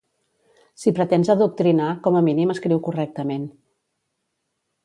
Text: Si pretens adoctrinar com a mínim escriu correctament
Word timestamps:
Si 0.83 0.93
pretens 0.99 1.29
adoctrinar 1.33 1.91
com 2.07 2.19
a 2.21 2.23
mínim 2.31 2.57
escriu 2.57 2.83
correctament 2.89 3.47